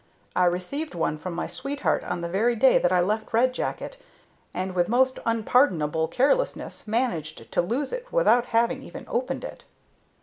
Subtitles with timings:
[0.35, 3.97] I received one from my sweetheart on the very day that I left Red Jacket,
[4.51, 9.63] and, with most unpardonable carelessness, managed to lose it without having even opened it."